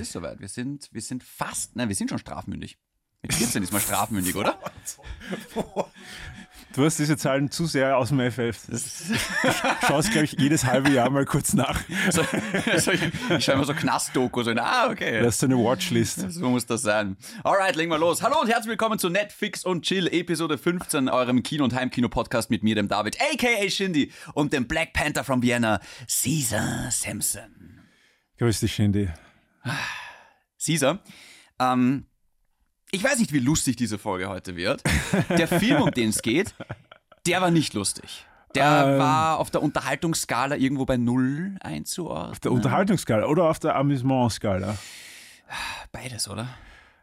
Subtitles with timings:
[0.00, 0.40] ist soweit.
[0.40, 2.78] Wir sind, wir sind fast, nein, wir sind schon strafmündig.
[3.22, 4.58] Mit 14 ist man strafmündig, oder?
[6.72, 8.66] Du hast diese Zahlen zu sehr aus dem FF.
[8.68, 8.78] Du
[9.88, 11.80] schaust, glaube ich, jedes halbe Jahr mal kurz nach.
[12.10, 12.24] So,
[12.78, 15.20] so, ich, ich schaue immer so Knastdoku, so, ah, okay.
[15.20, 16.30] Das ist eine Watchlist.
[16.30, 17.16] So muss das sein.
[17.42, 18.22] Alright, legen wir los.
[18.22, 22.62] Hallo und herzlich willkommen zu Netflix und Chill, Episode 15, eurem Kino- und Heimkino-Podcast mit
[22.62, 23.68] mir, dem David, a.k.a.
[23.68, 27.80] Shindy und dem Black Panther from Vienna, Caesar Sampson.
[28.38, 29.08] Grüß dich, Shindy.
[30.64, 30.98] Caesar,
[31.58, 32.06] ähm,
[32.90, 34.82] ich weiß nicht, wie lustig diese Folge heute wird.
[35.30, 36.54] Der Film, um den es geht,
[37.26, 38.26] der war nicht lustig.
[38.54, 38.98] Der Ähm.
[38.98, 42.32] war auf der Unterhaltungsskala irgendwo bei null einzuordnen.
[42.32, 44.76] Auf der Unterhaltungsskala oder auf der Amüsementskala?
[45.92, 46.48] Beides, oder?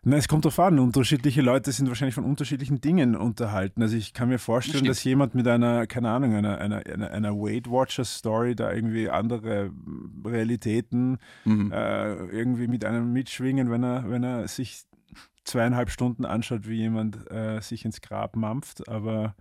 [0.09, 0.79] Na, es kommt darauf an.
[0.79, 3.81] Unterschiedliche Leute sind wahrscheinlich von unterschiedlichen Dingen unterhalten.
[3.81, 4.89] Also ich kann mir vorstellen, Stimmt.
[4.89, 9.09] dass jemand mit einer, keine Ahnung, einer, einer, einer, einer Weight Watchers Story da irgendwie
[9.09, 9.69] andere
[10.25, 11.71] Realitäten Mhm.
[11.73, 14.83] äh, irgendwie mit einem mitschwingen, wenn er, wenn er sich
[15.43, 18.87] zweieinhalb Stunden anschaut, wie jemand äh, sich ins Grab mampft.
[18.87, 19.35] Aber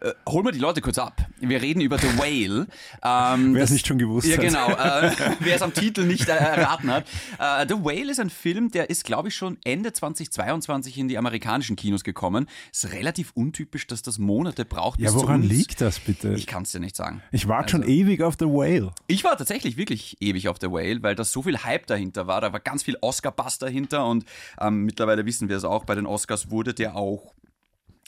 [0.00, 1.24] Äh, holen wir die Leute kurz ab.
[1.40, 2.66] Wir reden über The Whale.
[3.04, 4.42] Ähm, wer es nicht schon gewusst Ja, hat.
[4.44, 4.68] genau.
[4.82, 5.10] Äh,
[5.40, 7.04] wer es am Titel nicht äh, erraten hat.
[7.38, 11.18] Äh, The Whale ist ein Film, der ist, glaube ich, schon Ende 2022 in die
[11.18, 12.48] amerikanischen Kinos gekommen.
[12.72, 14.98] Ist relativ untypisch, dass das Monate braucht.
[15.00, 16.34] Ja, bis zu woran liegt das bitte?
[16.34, 17.22] Ich kann es dir nicht sagen.
[17.32, 18.92] Ich warte schon Also- ewig auf The Whale.
[19.06, 22.40] Ich war tatsächlich wirklich ewig auf The Whale, weil da so viel Hype dahinter war.
[22.40, 24.24] Da war ganz viel Oscar-Bass dahinter und
[24.60, 27.34] ähm, mittlerweile wissen wir es auch, bei den Oscars wurde der auch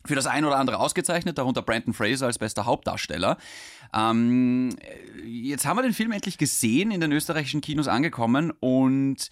[0.07, 3.39] für das ein oder andere ausgezeichnet, darunter Brandon Fraser als bester Hauptdarsteller.
[3.95, 4.77] Ähm,
[5.25, 9.31] jetzt haben wir den Film endlich gesehen, in den österreichischen Kinos angekommen und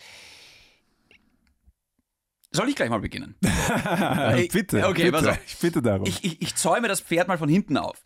[2.55, 3.35] soll ich gleich mal beginnen?
[3.41, 5.31] Ey, bitte, okay, bitte.
[5.31, 5.39] auf.
[5.47, 6.07] Ich bitte darum.
[6.07, 8.05] Ich, ich, ich zäume das Pferd mal von hinten auf.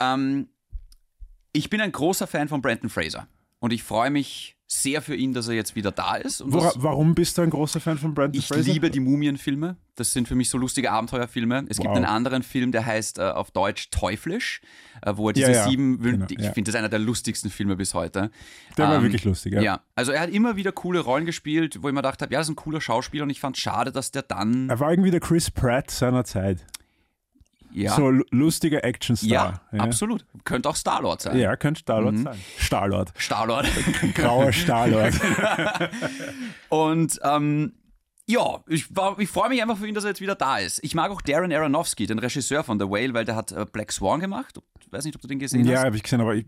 [0.00, 0.48] Ähm,
[1.52, 3.26] ich bin ein großer Fan von Brandon Fraser.
[3.58, 6.42] Und ich freue mich sehr für ihn, dass er jetzt wieder da ist.
[6.42, 8.60] Und Wora, warum bist du ein großer Fan von Brandon ich Fraser?
[8.70, 9.76] liebe die Mumienfilme.
[9.94, 11.64] Das sind für mich so lustige Abenteuerfilme.
[11.70, 11.96] Es gibt Wow.
[11.96, 14.60] einen anderen Film, der heißt äh, auf Deutsch Teuflisch,
[15.00, 16.00] äh, wo er Ja, diese ja, sieben.
[16.02, 16.52] genau, ich ja.
[16.52, 18.30] finde das einer der lustigsten Filme bis heute.
[18.76, 19.62] Der war Ähm, wirklich lustig, ja.
[19.62, 22.38] Ja, also er hat immer wieder coole Rollen gespielt, wo ich mir gedacht habe, ja,
[22.40, 24.68] das ist ein cooler Schauspieler und ich fand es schade, dass der dann.
[24.68, 26.64] Er war irgendwie der Chris Pratt seiner Zeit.
[27.72, 29.60] Ja, So lu- lustiger Actionstar.
[29.72, 30.24] ja, absolut.
[30.44, 31.38] Könnte auch Star-Lord sein.
[31.38, 32.22] Ja, könnte Starlord Mhm.
[32.24, 32.38] sein.
[32.58, 33.12] Starlord.
[33.18, 33.66] Star-Lord.
[34.14, 35.14] Grauer Starlord.
[36.68, 37.72] Und ähm,
[38.26, 40.80] ja, ich, war- ich freue mich einfach für ihn, dass er jetzt wieder da ist.
[40.82, 43.92] Ich mag auch Darren Aronofsky, den Regisseur von The Whale, weil der hat äh, Black
[43.92, 44.58] Swan gemacht.
[44.80, 45.84] Ich weiß nicht, ob du den gesehen ja, hast.
[45.86, 46.46] habe ich gesehen, aber ich,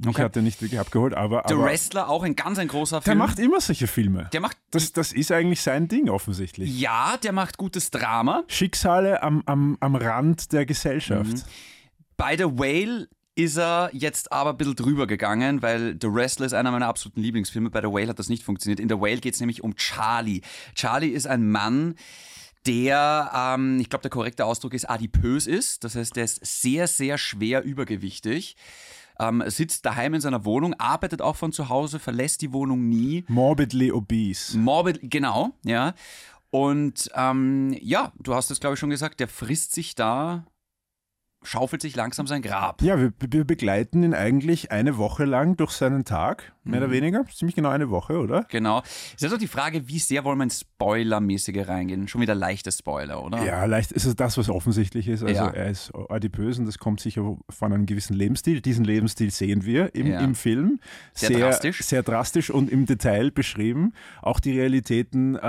[0.00, 0.22] ich Okay.
[0.22, 1.14] hatte nicht wirklich abgeholt.
[1.14, 3.18] Aber, The aber Wrestler, auch ein ganz ein großer der Film.
[3.18, 4.28] macht immer solche Filme.
[4.32, 6.80] der macht, Das, das ist eigentlich sein Ding offensichtlich.
[6.80, 8.44] ja, der macht gutes Drama.
[8.48, 11.30] Schicksale am, am, am Rand der Gesellschaft.
[11.30, 11.42] Mhm.
[12.16, 16.52] Bei The Whale ist er jetzt aber ein bisschen drüber gegangen, weil The Wrestler ist
[16.52, 17.70] einer meiner absoluten Lieblingsfilme.
[17.70, 18.78] Bei The Whale hat das nicht funktioniert.
[18.78, 20.42] In The Whale geht es nämlich um Charlie.
[20.74, 21.94] Charlie ist ein Mann,
[22.66, 25.82] der, ähm, ich glaube, der korrekte Ausdruck ist adipös ist.
[25.84, 28.56] Das heißt, der ist sehr, sehr schwer übergewichtig.
[29.22, 33.24] Ähm, sitzt daheim in seiner Wohnung, arbeitet auch von zu Hause, verlässt die Wohnung nie.
[33.28, 34.58] Morbidly obese.
[34.58, 35.94] Morbid, genau, ja.
[36.50, 40.44] Und ähm, ja, du hast es, glaube ich, schon gesagt, der frisst sich da,
[41.42, 42.82] schaufelt sich langsam sein Grab.
[42.82, 46.84] Ja, wir, wir begleiten ihn eigentlich eine Woche lang durch seinen Tag, mehr Mhm.
[46.86, 47.24] oder weniger.
[47.34, 48.44] Ziemlich genau eine Woche, oder?
[48.50, 48.80] Genau.
[48.80, 52.08] Es ist jetzt auch die Frage, wie sehr wollen wir ins Spoilermäßige reingehen?
[52.08, 53.42] Schon wieder leichte Spoiler, oder?
[53.44, 55.22] Ja, leicht ist es das, was offensichtlich ist.
[55.22, 55.48] Also Ja.
[55.50, 58.60] er ist adipös und das kommt sicher von einem gewissen Lebensstil.
[58.60, 60.20] Diesen Lebensstil sehen wir im, Ja.
[60.20, 60.80] im Film.
[61.14, 61.80] Sehr drastisch.
[61.82, 63.92] Sehr drastisch und im Detail beschrieben.
[64.20, 65.40] Auch die Realitäten äh,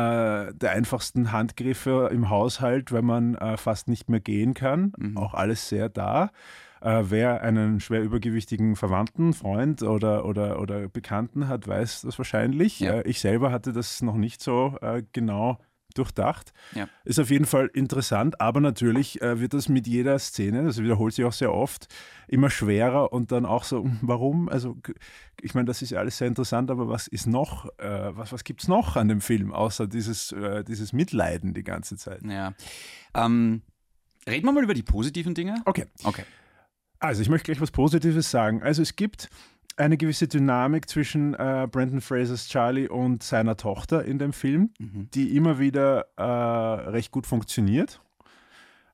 [0.53, 4.93] der einfachsten Handgriffe im Haushalt, wenn man äh, fast nicht mehr gehen kann.
[4.97, 5.17] Mhm.
[5.17, 6.31] Auch alles sehr da.
[6.83, 12.81] Äh, wer einen schwer übergewichtigen Verwandten, Freund oder, oder, oder Bekannten hat, weiß das wahrscheinlich.
[12.81, 12.95] Ja.
[12.95, 15.59] Äh, ich selber hatte das noch nicht so äh, genau
[15.93, 16.51] durchdacht.
[16.73, 16.89] Ja.
[17.05, 21.13] Ist auf jeden Fall interessant, aber natürlich äh, wird das mit jeder Szene, das wiederholt
[21.13, 21.87] sich auch sehr oft,
[22.27, 24.49] immer schwerer und dann auch so, hm, warum?
[24.49, 24.75] Also,
[25.41, 28.43] ich meine, das ist ja alles sehr interessant, aber was ist noch, äh, was, was
[28.43, 32.23] gibt es noch an dem Film, außer dieses, äh, dieses Mitleiden die ganze Zeit?
[32.23, 32.53] ja.
[33.15, 33.61] Ähm,
[34.27, 35.61] reden wir mal über die positiven Dinge.
[35.65, 35.85] Okay.
[36.03, 36.23] Okay.
[37.03, 38.63] Also, ich möchte gleich was Positives sagen.
[38.63, 39.29] Also, es gibt
[39.75, 45.09] eine gewisse Dynamik zwischen äh, Brandon Frasers Charlie und seiner Tochter in dem Film, Mhm.
[45.13, 47.99] die immer wieder äh, recht gut funktioniert.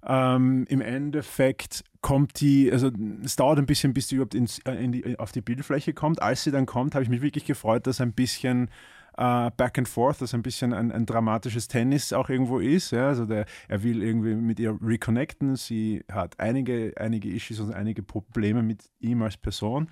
[0.03, 2.89] Ähm, Im Endeffekt kommt die, also
[3.23, 6.19] es dauert ein bisschen, bis die überhaupt ins, äh, in die, auf die Bildfläche kommt.
[6.19, 8.69] Als sie dann kommt, habe ich mich wirklich gefreut, dass ein bisschen
[9.17, 12.91] äh, Back and Forth, dass ein bisschen ein, ein dramatisches Tennis auch irgendwo ist.
[12.91, 13.07] Ja?
[13.07, 15.56] Also der, er will irgendwie mit ihr reconnecten.
[15.56, 19.89] Sie hat einige, einige Issues und einige Probleme mit ihm als Person.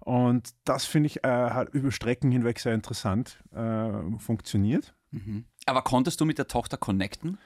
[0.00, 4.94] Und das finde ich äh, hat über Strecken hinweg sehr interessant äh, funktioniert.
[5.10, 5.44] Mhm.
[5.66, 7.38] Aber konntest du mit der Tochter connecten?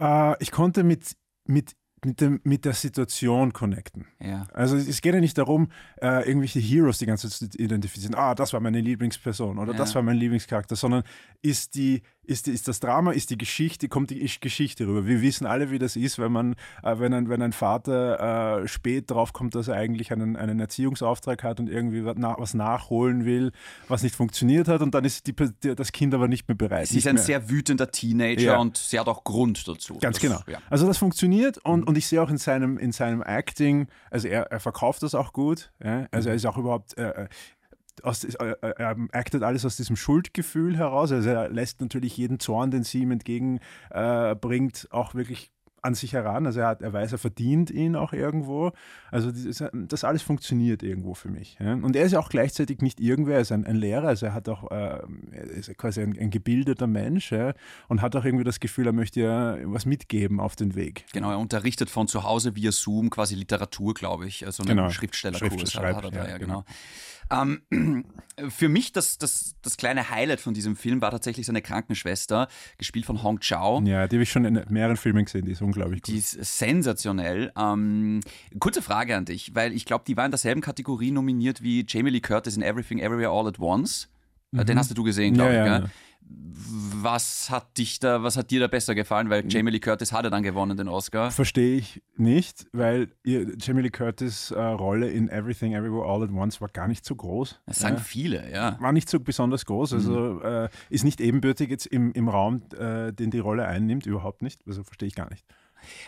[0.00, 1.74] Äh, ich konnte mit, mit
[2.04, 4.06] mit, dem, mit der Situation connecten.
[4.20, 4.46] Ja.
[4.52, 5.68] Also es geht ja nicht darum,
[6.00, 8.14] äh, irgendwelche Heroes die ganze Zeit zu identifizieren.
[8.14, 9.78] Ah, das war meine Lieblingsperson oder Ja.
[9.78, 11.02] das war mein Lieblingscharakter, sondern
[11.42, 15.06] ist die, ist, ist das Drama, ist die Geschichte, kommt die Geschichte rüber.
[15.06, 16.52] Wir wissen alle, wie das ist, wenn man,
[16.82, 20.60] äh, wenn ein, wenn ein Vater äh, spät drauf kommt, dass er eigentlich einen, einen
[20.60, 23.52] Erziehungsauftrag hat und irgendwie was, nach, was nachholen will,
[23.88, 25.34] was nicht funktioniert hat und dann ist die,
[25.74, 26.88] das Kind aber nicht mehr bereit.
[26.88, 27.24] Sie ist ein mehr.
[27.24, 28.58] sehr wütender Teenager Ja.
[28.58, 29.98] und sie hat auch Grund dazu.
[29.98, 30.40] Ganz Das- genau.
[30.46, 30.58] Ja.
[30.70, 34.42] Also das funktioniert und, und ich sehe auch in seinem, in seinem Acting, also er,
[34.52, 35.70] er verkauft das auch gut.
[35.82, 36.06] Ja?
[36.10, 37.28] Also er ist auch überhaupt, äh, äh,
[38.04, 41.12] aus, äh, äh, er actet alles aus diesem Schuldgefühl heraus.
[41.12, 45.50] Also er lässt natürlich jeden Zorn, den sie ihm entgegenbringt, äh, auch wirklich
[45.80, 46.44] an sich heran.
[46.44, 48.72] Also er, hat, er weiß, er verdient ihn auch irgendwo.
[49.12, 51.56] Also das, das alles funktioniert irgendwo für mich.
[51.60, 51.74] Ja?
[51.74, 54.34] Und er ist ja auch gleichzeitig nicht irgendwer, er ist ein, ein Lehrer, also er
[54.34, 54.74] hat auch, äh,
[55.30, 57.52] er ist quasi ein, ein gebildeter Mensch ja?
[57.86, 61.04] und hat auch irgendwie das Gefühl, er möchte ja was mitgeben auf den Weg.
[61.12, 64.44] Genau, er unterrichtet von zu Hause via Zoom quasi Literatur, glaube ich.
[64.50, 64.90] So einen Genau.
[64.90, 66.64] Schriftstellerkurs Schrift- hat, er da, ja, genau.
[67.30, 67.62] Ähm,
[68.48, 72.48] für mich das, das, das kleine Highlight von diesem Film war tatsächlich seine Krankenschwester,
[72.78, 73.82] gespielt von Hong Chao.
[73.84, 76.14] Ja, die habe ich schon in mehreren Filmen gesehen, die ist unglaublich gut.
[76.14, 77.52] Die ist sensationell.
[77.58, 78.20] Ähm,
[78.60, 82.10] kurze Frage an dich, weil ich glaube, die war in derselben Kategorie nominiert wie Jamie
[82.10, 84.08] Lee Curtis in Everything Everywhere All at Once.
[84.56, 85.56] Äh, Den hast du gesehen, glaube Mhm.
[85.56, 85.70] Ja, ich.
[85.72, 85.90] ja, gell?
[86.30, 89.30] Was hat dich da, was hat dir da besser gefallen?
[89.30, 91.30] Weil Jamie Lee Curtis hatte dann gewonnen den Oscar.
[91.30, 96.30] Verstehe ich nicht, weil ihr Jamie Lee Curtis äh, Rolle in Everything Everywhere All at
[96.30, 97.60] Once war gar nicht so groß.
[97.66, 98.02] Das sagen Ja.
[98.02, 98.76] viele, ja.
[98.80, 103.12] War nicht so besonders groß, also äh, ist nicht ebenbürtig jetzt im, im Raum, äh,
[103.12, 104.60] den die Rolle einnimmt, überhaupt nicht.
[104.66, 105.44] Also verstehe ich gar nicht.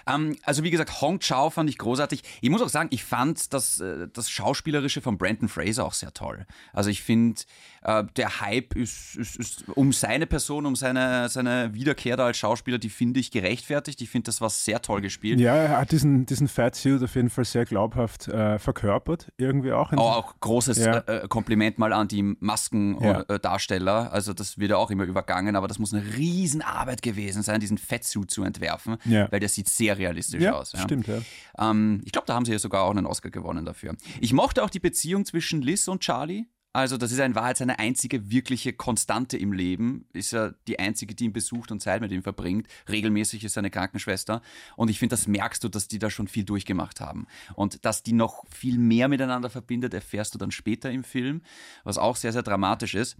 [0.06, 2.22] Ähm, also wie gesagt, Hong Chao fand ich großartig.
[2.40, 6.12] Ich muss auch sagen, ich fand das, äh, das Schauspielerische von Brandon Fraser auch sehr
[6.12, 6.44] toll.
[6.72, 7.40] Also ich finde,
[7.82, 12.36] äh, der Hype ist, ist, ist um seine Person, um seine, seine Wiederkehr da als
[12.38, 14.00] Schauspieler, die finde ich gerechtfertigt.
[14.02, 15.40] Ich finde, das war sehr toll gespielt.
[15.40, 19.72] Ja, er hat diesen, diesen Fat Suit auf jeden Fall sehr glaubhaft äh, verkörpert, irgendwie
[19.72, 19.92] auch.
[19.94, 20.98] Auch, auch großes Ja.
[20.98, 23.92] äh, äh, Kompliment mal an die Maskendarsteller.
[24.04, 24.06] Ja.
[24.08, 27.60] Äh, also das wird ja auch immer übergangen, aber das muss eine Riesenarbeit gewesen sein,
[27.60, 29.30] diesen Fettsuit zu entwerfen, Ja.
[29.32, 30.72] weil der sieht sehr realistisch aus.
[30.72, 30.80] Ja.
[30.80, 31.18] stimmt, ja.
[31.58, 33.96] Ähm, ich glaube, da haben sie ja sogar auch einen Oscar gewonnen dafür.
[34.20, 36.46] Ich mochte auch die Beziehung zwischen Liz und Charlie.
[36.72, 40.06] Also, das ist in Wahrheit seine einzige wirkliche Konstante im Leben.
[40.12, 42.68] Ist ja die einzige, die ihn besucht und Zeit mit ihm verbringt.
[42.88, 44.40] Regelmäßig ist seine Krankenschwester.
[44.76, 47.26] Und ich finde, das merkst du, dass die da schon viel durchgemacht haben.
[47.56, 51.42] Und dass die noch viel mehr miteinander verbindet, erfährst du dann später im Film,
[51.82, 53.16] was auch sehr, sehr dramatisch ist.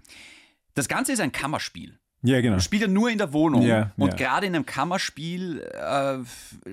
[0.74, 1.98] Das Ganze ist ein Kammerspiel.
[2.22, 2.58] Ja, genau.
[2.58, 3.62] Spielt ja nur in der Wohnung.
[3.62, 4.16] Ja, und ja.
[4.16, 6.18] gerade in einem Kammerspiel äh,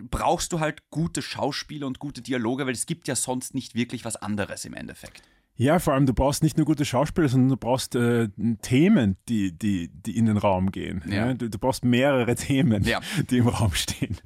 [0.02, 4.04] brauchst du halt gute Schauspieler und gute Dialoge, weil es gibt ja sonst nicht wirklich
[4.04, 5.24] was anderes im Endeffekt.
[5.57, 8.30] Ja, vor allem, du brauchst nicht nur gute Schauspieler, sondern du brauchst äh,
[8.62, 11.04] Themen, die, die, die in den Raum gehen.
[11.07, 11.27] Ja.
[11.27, 11.33] Ja.
[11.33, 13.00] Du, du brauchst mehrere Themen, Ja.
[13.30, 14.18] die im Raum stehen.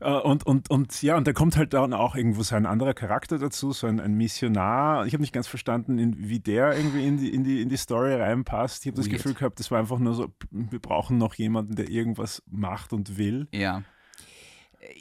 [0.00, 2.92] Äh, Und, und, und ja, und da kommt halt dann auch irgendwo so ein anderer
[2.92, 5.06] Charakter dazu, so ein, ein Missionar.
[5.06, 7.76] Ich habe nicht ganz verstanden, in, wie der irgendwie in die, in, die, in die
[7.78, 8.84] Story reinpasst.
[8.84, 9.08] Ich habe das.
[9.08, 13.16] Gefühl gehabt, das war einfach nur so, wir brauchen noch jemanden, der irgendwas macht und
[13.16, 13.48] will.
[13.54, 13.82] Ja.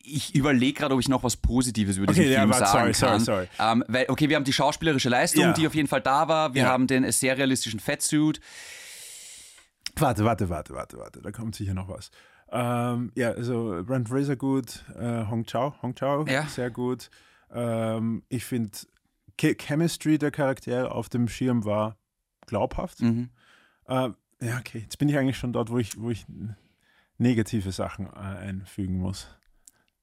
[0.03, 3.19] Ich überlege gerade, ob ich noch was Positives über Okay, diesen Film sagen sorry, kann.
[3.21, 5.53] sorry, Ähm, weil, okay, wir haben die schauspielerische Leistung, Ja.
[5.53, 6.53] die auf jeden Fall da war.
[6.53, 6.69] Wir Ja.
[6.69, 8.39] haben den sehr realistischen Fettsuit.
[9.97, 12.11] Warte, warte, warte, warte, warte, da kommt sicher noch was.
[12.51, 16.45] Ähm, ja, also Brent Fraser gut, äh, Hong Chao, Hong Chao Ja.
[16.47, 17.09] sehr gut.
[17.51, 18.71] Ähm, ich finde,
[19.37, 21.97] Che Chemistry der Charaktere auf dem Schirm war
[22.47, 23.01] glaubhaft.
[23.01, 23.29] Mhm.
[23.87, 24.09] Äh,
[24.41, 26.25] ja, okay, jetzt bin ich eigentlich schon dort, wo ich, wo ich
[27.17, 29.27] negative Sachen äh, einfügen muss.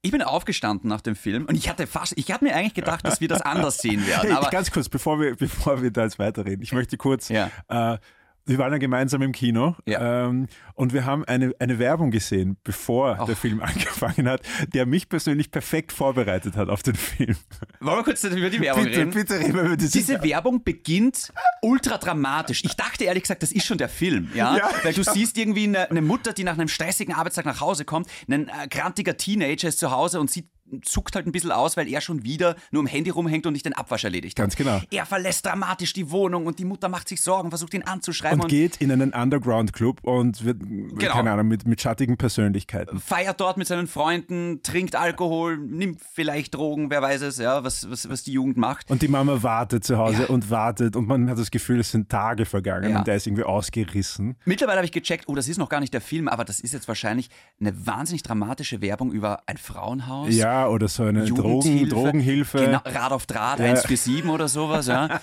[0.04, 3.06] Ich bin aufgestanden nach dem Film und ich hatte fast, ich hatte mir eigentlich gedacht,
[3.06, 4.22] dass wir das anders sehen werden.
[4.30, 7.50] Hey, Aber ganz kurz, bevor wir, bevor wir da jetzt weiterreden, ich möchte kurz Ja.
[7.68, 7.98] äh,
[8.46, 10.26] wir waren ja gemeinsam im Kino Ja.
[10.26, 13.26] ähm, und wir haben eine, eine Werbung gesehen, bevor Och.
[13.26, 14.42] der Film angefangen hat,
[14.74, 17.36] der mich persönlich perfekt vorbereitet hat auf den Film.
[17.80, 19.10] wollen wir kurz über die Werbung bitte, reden?
[19.12, 21.32] bitte reden wir über diese, Diese Werbung beginnt
[21.62, 22.64] ultra dramatisch.
[22.64, 24.56] Ich dachte ehrlich gesagt, das ist schon der Film, ja?
[24.56, 27.84] Ja, Weil du siehst irgendwie eine, eine Mutter, die nach einem stressigen Arbeitstag nach Hause
[27.84, 30.48] kommt, ein äh, grantiger Teenager ist zu Hause und sie
[30.82, 33.66] zuckt halt ein bisschen aus, weil er schon wieder nur am Handy rumhängt und nicht
[33.66, 34.44] den Abwasch erledigt hat.
[34.44, 34.80] Ganz genau.
[34.90, 38.44] Er verlässt dramatisch die Wohnung und die Mutter macht sich Sorgen, versucht ihn anzuschreiben und
[38.44, 41.12] und, geht in einen Underground-Club und wird, Genau.
[41.12, 42.98] keine Ahnung, mit, mit schattigen Persönlichkeiten.
[43.00, 47.90] feiert dort mit seinen Freunden, trinkt Alkohol, nimmt vielleicht Drogen, wer weiß es, ja, was,
[47.90, 48.90] was, was die Jugend macht.
[48.90, 50.28] Und die Mama wartet zu Hause Ja.
[50.28, 52.98] und wartet und man hat das Gefühl, es sind Tage vergangen Ja.
[52.98, 54.36] und der ist irgendwie ausgerissen.
[54.44, 56.72] Mittlerweile habe ich gecheckt, oh, das ist noch gar nicht der Film, aber das ist
[56.72, 57.28] jetzt wahrscheinlich
[57.60, 60.34] eine wahnsinnig dramatische Werbung über ein Frauenhaus.
[60.34, 62.58] Ja, oder so eine Drogen, Drogenhilfe.
[62.58, 63.66] Genau, Rad auf Draht, Ja.
[63.66, 65.20] 147 oder sowas, ja.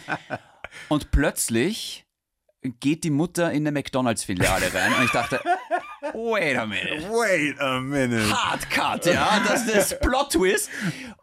[0.88, 2.06] Und plötzlich
[2.82, 5.40] geht die Mutter in eine McDonalds-Filiale rein und ich dachte,
[6.14, 7.10] wait a minute.
[7.10, 8.30] Wait a minute.
[8.32, 10.70] Hard Cut, ja, das ist das Plot-Twist.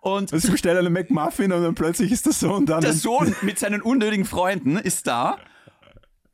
[0.01, 2.81] Und Also ich bestelle eine McMuffin und dann plötzlich ist der Sohn da.
[2.81, 5.37] der Sohn mit seinen unnötigen Freunden ist da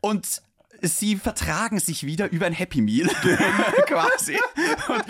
[0.00, 0.40] und
[0.82, 3.08] sie vertragen sich wieder über ein Happy Meal
[3.86, 4.36] quasi.
[4.88, 5.04] Und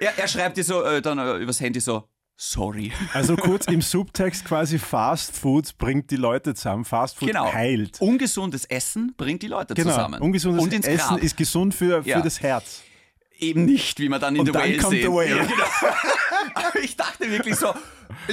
[0.00, 2.92] er, er schreibt dir so äh, dann äh, übers Handy so, sorry.
[3.12, 6.84] Also kurz im Subtext quasi Fast Food bringt die Leute zusammen.
[6.84, 7.52] Fast Food Genau.
[7.52, 8.00] heilt.
[8.00, 9.90] Ungesundes Essen bringt die Leute Genau.
[9.90, 10.20] zusammen.
[10.20, 11.22] Ungesundes und ins Essen Grab.
[11.22, 12.20] ist gesund für, für Ja.
[12.20, 12.82] das Herz.
[13.38, 15.02] Eben nicht, wie man dann in Und The dann Whale kommt sehen.
[15.02, 15.36] The Whale.
[15.36, 15.64] Ja, genau.
[16.54, 17.74] Aber ich dachte wirklich so,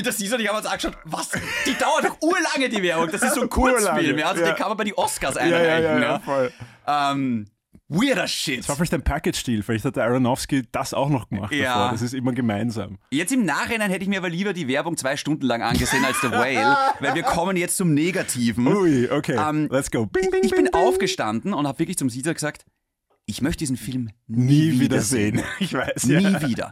[0.03, 1.29] das siehst du, ich habe uns angeschaut, was?
[1.65, 3.09] Die dauert doch urlange, die Werbung.
[3.11, 4.27] Das ist so ein Kurzfilm, ja.
[4.27, 5.65] Also den kann man bei die Oscars einreichen.
[5.65, 6.19] ja, ja, ja, ja.
[6.19, 6.53] voll.
[6.87, 7.47] Ähm,
[7.93, 8.59] weirder Shit.
[8.59, 9.63] Das war vielleicht ein Package-Deal.
[9.63, 11.73] Vielleicht hat der Aronofsky das auch noch gemacht Ja.
[11.75, 11.91] davor.
[11.91, 12.97] Das ist immer gemeinsam.
[13.11, 16.21] Jetzt im Nachhinein hätte ich mir aber lieber die Werbung zwei Stunden lang angesehen als
[16.21, 18.65] The Whale, weil wir kommen jetzt zum Negativen.
[18.67, 19.35] Ui, okay.
[19.37, 20.05] Ähm, Let's go.
[20.05, 20.73] Bing, bing, Ich bin bing.
[20.73, 22.65] aufgestanden und habe wirklich zum Caesar gesagt,
[23.25, 25.37] ich möchte diesen Film nie, Nie wiedersehen.
[25.37, 25.43] wiedersehen.
[25.59, 26.41] Ich weiß, Nie ja.
[26.47, 26.71] wieder.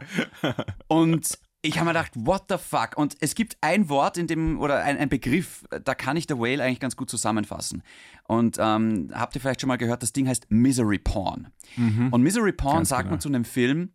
[0.88, 2.96] Und ich habe mir gedacht, what the fuck?
[2.96, 6.38] Und es gibt ein Wort in dem, oder ein, ein Begriff, da kann ich The
[6.38, 7.82] Whale eigentlich ganz gut zusammenfassen.
[8.24, 11.48] Und ähm, habt ihr vielleicht schon mal gehört, das Ding heißt Misery Porn.
[11.76, 12.78] Und Misery Porn Mhm.
[12.78, 13.10] Ganz sagt genau.
[13.12, 13.92] man zu einem Film,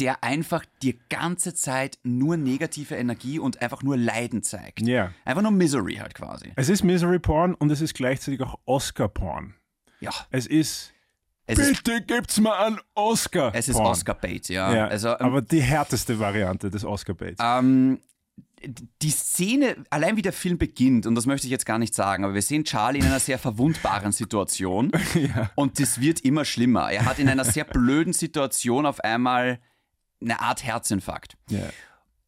[0.00, 4.80] der einfach die ganze Zeit nur negative Energie und einfach nur Leiden zeigt.
[4.80, 5.12] Ja.
[5.24, 6.52] Einfach nur Misery halt quasi.
[6.56, 9.54] Es ist Misery Porn und es ist gleichzeitig auch Oscar Porn.
[10.00, 10.92] Ja, Es ist.
[11.46, 13.52] Es ist, Bitte gibt's mal einen Oscar.
[13.54, 13.76] es ist.
[13.76, 14.74] Oscar-Bait, ja.
[14.74, 17.40] Ja, Also, ähm, aber die härteste Variante des Oscar-Baits.
[17.42, 18.00] Ähm,
[19.02, 22.24] die Szene, allein wie der Film beginnt, und das möchte ich jetzt gar nicht sagen,
[22.24, 24.90] aber wir sehen Charlie in einer sehr verwundbaren Situation
[25.54, 26.90] und das wird immer schlimmer.
[26.90, 29.60] Er hat in einer sehr blöden Situation auf einmal
[30.20, 31.36] eine Art Herzinfarkt.
[31.50, 31.68] Ja.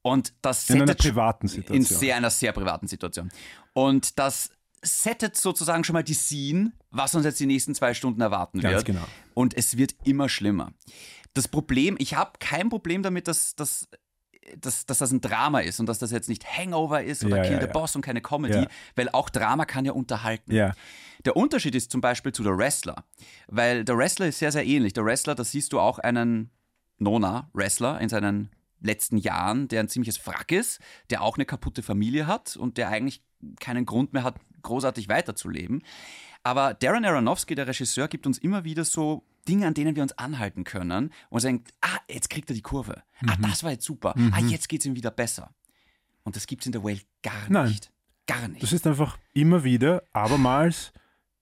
[0.02, 1.76] Und das In einer privaten Situation.
[1.76, 3.30] In sehr, einer sehr privaten Situation.
[3.72, 4.50] Und das
[4.88, 8.76] settet sozusagen schon mal die Scene, was uns jetzt die nächsten zwei Stunden erwarten Ganz
[8.76, 8.84] wird.
[8.86, 9.04] genau.
[9.34, 10.72] Und es wird immer schlimmer.
[11.34, 13.88] Das Problem, ich habe kein Problem damit, dass, dass,
[14.56, 17.42] dass, dass das ein Drama ist und dass das jetzt nicht Hangover ist oder Ja,
[17.42, 17.72] Kill ja, the ja.
[17.72, 18.66] Boss und keine Comedy,
[18.96, 20.52] weil auch Drama kann ja unterhalten.
[21.24, 23.04] Der Unterschied ist zum Beispiel zu der Wrestler,
[23.48, 24.92] weil der Wrestler ist sehr, sehr ähnlich.
[24.92, 26.50] Der Wrestler, da siehst du auch einen
[26.98, 30.80] Nona-Wrestler in seinen letzten Jahren, der ein ziemliches Frack ist,
[31.10, 33.22] der auch eine kaputte Familie hat und der eigentlich
[33.60, 35.82] keinen Grund mehr hat, großartig weiterzuleben.
[36.42, 40.16] Aber Darren Aronofsky, der Regisseur, gibt uns immer wieder so Dinge, an denen wir uns
[40.18, 43.02] anhalten können und sagen, ah, jetzt kriegt er die Kurve.
[43.26, 44.14] Ah, das war jetzt super.
[44.32, 45.50] Ah, jetzt geht es ihm wieder besser.
[46.22, 47.68] Und das gibt es in der Whale gar Nein.
[47.68, 47.90] nicht.
[48.26, 48.62] Gar nicht.
[48.62, 50.92] Das ist einfach immer wieder, abermals,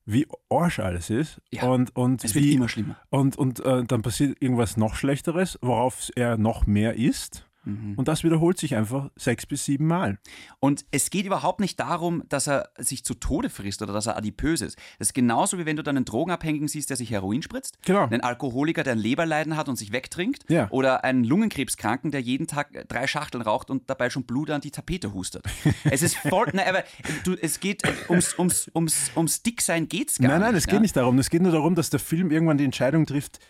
[0.05, 1.41] wie Arsch alles ist.
[1.51, 1.65] Ja.
[1.65, 2.97] Und, und, es wird wie, immer schlimmer.
[3.11, 7.45] und, und äh, dann passiert irgendwas noch Schlechteres, worauf er noch mehr isst.
[7.67, 7.95] Mhm.
[7.97, 10.19] Und das wiederholt sich einfach sechs bis sieben Mal.
[10.61, 14.17] Und es geht überhaupt nicht darum, dass er sich zu Tode frisst oder dass er
[14.17, 14.79] adipös ist.
[14.99, 18.05] Das ist genauso wie wenn du dann einen Drogenabhängigen siehst, der sich Heroin spritzt, Genau.
[18.05, 20.69] einen Alkoholiker, der ein Leberleiden hat und sich wegtrinkt, Ja.
[20.71, 24.71] oder einen Lungenkrebskranken, der jeden Tag drei Schachteln raucht und dabei schon Blut an die
[24.71, 25.45] Tapete hustet.
[25.85, 26.85] es ist voll, nein, aber
[27.25, 30.61] du, es geht ums, ums, ums, ums Dicksein geht's gar nein, nein, nicht.
[30.61, 30.81] es geht ja?
[30.81, 31.19] nicht darum.
[31.19, 33.41] Es geht nur darum, dass der Film irgendwann die Entscheidung trifft,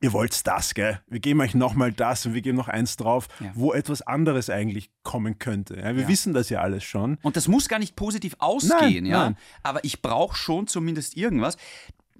[0.00, 1.00] ihr wollt's das, gell?
[1.08, 3.50] Wir geben euch nochmal das und wir geben noch eins drauf, Ja.
[3.54, 5.76] wo etwas anderes eigentlich kommen könnte.
[5.76, 6.08] Ja, wir Ja.
[6.08, 7.18] wissen das ja alles schon.
[7.22, 9.24] Und das muss gar nicht positiv ausgehen, Nein, ja.
[9.24, 9.38] nein.
[9.62, 11.56] Aber ich brauche schon zumindest irgendwas.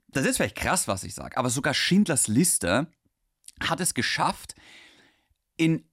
[0.08, 2.86] Das ist vielleicht krass, was ich sage, aber sogar Schindlers Liste
[3.60, 4.54] hat es geschafft,
[5.56, 5.84] in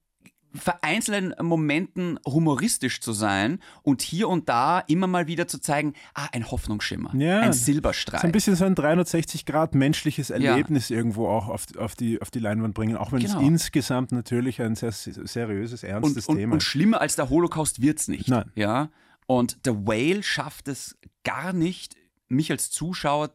[0.54, 6.28] vereinzelten Momenten humoristisch zu sein und hier und da immer mal wieder zu zeigen, ah,
[6.32, 8.22] ein Hoffnungsschimmer, Ja, ein ist Silberstreif.
[8.22, 12.38] ein bisschen so ein 360 Grad menschliches Erlebnis irgendwo auch auf, auf, die, auf die
[12.38, 13.40] Leinwand bringen, auch wenn Genau.
[13.40, 16.64] es insgesamt natürlich ein sehr seriöses, ernstes und, und, Thema und ist.
[16.64, 18.28] schlimmer als der Holocaust wird's nicht.
[18.28, 18.50] Nein.
[18.54, 18.90] Ja?
[19.26, 21.96] Und The Whale schafft es gar nicht,
[22.28, 23.30] mich als Zuschauer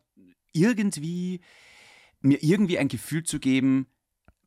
[0.53, 1.41] irgendwie,
[2.21, 3.87] mir irgendwie ein Gefühl zu geben,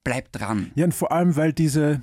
[0.05, 0.71] bleib dran.
[0.75, 2.03] Ja, und vor allem, weil diese,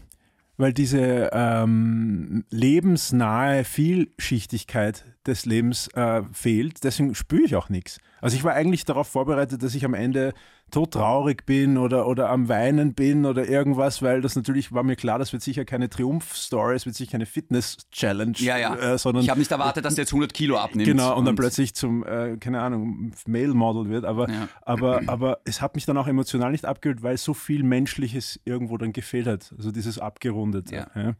[0.60, 8.00] weil diese ähm, lebensnahe Vielschichtigkeit des Lebens äh, fehlt, deswegen spüre ich auch nichts.
[8.20, 10.34] Also ich war eigentlich darauf vorbereitet, dass ich am Ende
[10.70, 15.20] todtraurig bin oder, oder am Weinen bin oder irgendwas, weil das natürlich war mir klar,
[15.20, 18.76] das wird sicher keine Triumph-Story, es wird sicher keine Fitness-Challenge, Ja, ja.
[18.76, 20.88] äh, sondern ich habe nicht erwartet, dass der jetzt 100 Kilo abnimmt.
[20.88, 24.06] Genau, und dann plötzlich zum, äh, keine Ahnung, Male-Model wird.
[24.06, 24.48] Aber, Ja.
[24.62, 28.78] aber, aber es hat mich dann auch emotional nicht abgeholt, weil so viel Menschliches irgendwo
[28.78, 29.54] dann gefehlt hat.
[29.58, 30.76] Also dieses Abgerundete.
[30.76, 31.14] Ja.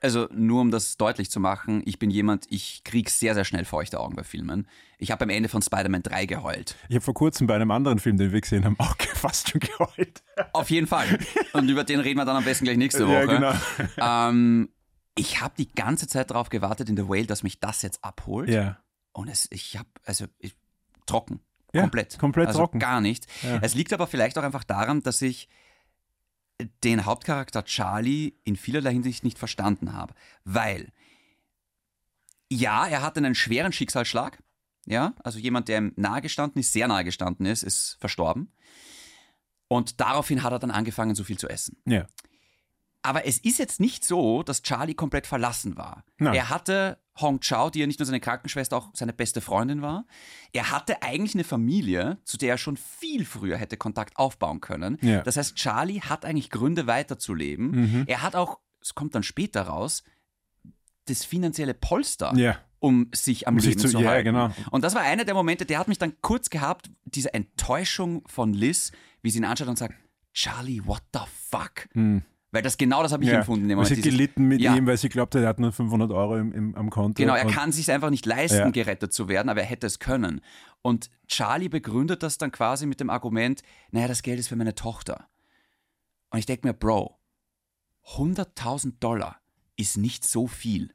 [0.00, 3.64] Also nur um das deutlich zu machen, ich bin jemand, ich krieg sehr, sehr schnell
[3.64, 4.68] feuchte Augen bei Filmen.
[4.98, 6.76] Ich habe am Ende von Spider-Man 3 geheult.
[6.88, 9.60] Ich habe vor kurzem bei einem anderen Film, den wir gesehen haben, auch fast schon
[9.60, 10.22] geheult.
[10.52, 11.18] Auf jeden Fall.
[11.54, 13.14] Und über den reden wir dann am besten gleich nächste Woche.
[13.14, 14.28] Ja, genau.
[14.28, 14.68] Ähm,
[15.16, 18.50] ich habe die ganze Zeit darauf gewartet in The Whale, dass mich das jetzt abholt.
[18.50, 18.78] Ja.
[19.12, 20.54] Und es, ich habe, also ich,
[21.06, 21.40] trocken.
[21.72, 22.18] Ja, komplett.
[22.18, 22.78] komplett also trocken.
[22.78, 23.26] Gar nicht.
[23.42, 23.58] Ja.
[23.62, 25.48] Es liegt aber vielleicht auch einfach daran, dass ich
[26.84, 30.14] den Hauptcharakter Charlie in vielerlei Hinsicht nicht verstanden habe.
[30.44, 30.92] Weil,
[32.50, 34.42] ja, er hatte einen schweren Schicksalsschlag.
[34.86, 38.52] Ja, also jemand, der ihm nahe gestanden ist, sehr nahe gestanden ist, ist verstorben.
[39.68, 41.76] Und daraufhin hat er dann angefangen, so viel zu essen.
[41.86, 42.06] Ja.
[43.02, 46.04] Aber es ist jetzt nicht so, dass Charlie komplett verlassen war.
[46.18, 46.34] Nein.
[46.34, 50.06] Er hatte Hong Chao, die ja nicht nur seine Krankenschwester, auch seine beste Freundin war.
[50.52, 54.98] Er hatte eigentlich eine Familie, zu der er schon viel früher hätte Kontakt aufbauen können.
[55.02, 55.22] Ja.
[55.22, 58.04] Das heißt, Charlie hat eigentlich Gründe weiterzuleben.
[58.06, 60.02] Er hat auch, es kommt dann später raus,
[61.06, 62.58] das finanzielle Polster, Ja.
[62.80, 64.24] um sich am Um sich Leben zu- zu, ja, halten.
[64.26, 64.50] genau.
[64.70, 68.52] Und das war einer der Momente, der hat mich dann kurz gehabt, diese Enttäuschung von
[68.52, 68.92] Liz,
[69.22, 69.94] wie sie ihn anschaut und sagt,
[70.32, 71.20] Charlie, what the
[71.50, 71.88] fuck?
[72.52, 73.38] Weil das genau das habe ich ja.
[73.38, 73.70] empfunden.
[73.74, 74.74] Und sie gelitten mit Ja.
[74.76, 77.20] ihm, weil sie glaubte, er hat nur 500 Euro im, im, am Konto.
[77.20, 78.70] Genau, er kann sich einfach nicht leisten, Ja.
[78.70, 80.40] gerettet zu werden, aber er hätte es können.
[80.80, 84.74] Und Charlie begründet das dann quasi mit dem Argument, naja, das Geld ist für meine
[84.74, 85.28] Tochter.
[86.30, 87.18] Und ich denke mir, Bro,
[88.16, 89.40] 100.000 Dollar
[89.76, 90.94] ist nicht so viel.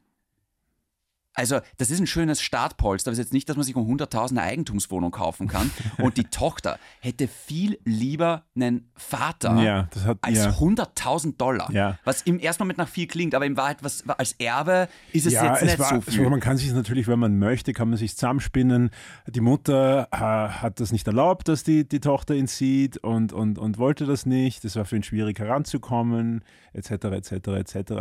[1.34, 3.86] Also, das ist ein schönes Startpolster, aber es ist jetzt nicht, dass man sich um
[3.90, 5.70] 100.000 eine Eigentumswohnung kaufen kann.
[5.98, 10.50] Und die Tochter hätte viel lieber einen Vater Ja, das hat- als ja.
[10.50, 11.70] 100.000 Dollar.
[11.72, 11.98] Ja.
[12.04, 15.32] Was im ersten Moment nach viel klingt, aber in Wahrheit, was, als Erbe ist es
[15.32, 16.22] jetzt nicht so viel.
[16.24, 18.90] So, man kann sich natürlich, wenn man möchte, kann man sich zusammenspinnen.
[19.26, 23.58] Die Mutter äh, hat das nicht erlaubt, dass die, die Tochter ihn sieht und, und,
[23.58, 24.64] und wollte das nicht.
[24.64, 27.92] Das war für ihn schwierig heranzukommen, etc., etc., etc.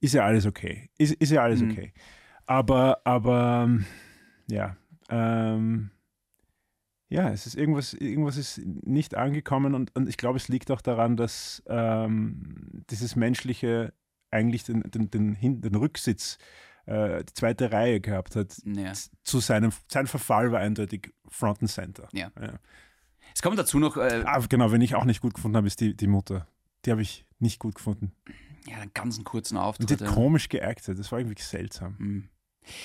[0.00, 0.90] Ist ja alles okay.
[0.96, 1.70] Ist, ist ja alles Mhm.
[2.48, 3.68] Aber, aber,
[4.50, 4.76] ja,
[5.10, 5.90] ähm,
[7.10, 10.80] ja, es ist irgendwas, irgendwas ist nicht angekommen und, und ich glaube, es liegt auch
[10.80, 13.92] daran, dass ähm, dieses menschliche
[14.30, 16.38] eigentlich den, den, den, den Rücksitz,
[16.86, 18.56] äh, die zweite Reihe gehabt hat.
[18.64, 18.92] Ja.
[19.22, 22.08] Zu seinem, sein Verfall war eindeutig Front and Center.
[22.12, 22.30] Ja.
[22.40, 22.58] Ja.
[23.34, 25.80] Es kommt dazu noch äh, Ah, genau, wenn ich auch nicht gut gefunden habe, ist
[25.80, 26.46] die, die Mutter.
[26.86, 28.12] Die habe ich nicht gut gefunden.
[28.66, 29.90] ja, einen ganz kurzen Und Auftritt.
[29.90, 30.12] die hat ja.
[30.12, 30.98] komisch geactet.
[30.98, 31.94] Das war irgendwie seltsam.
[31.98, 32.28] Mhm.